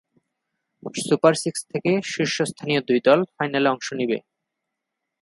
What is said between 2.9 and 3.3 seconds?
দল